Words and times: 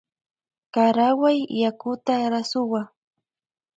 Karawuay 0.73 1.39
yakuta 1.61 2.13
rasuwa. 2.31 2.81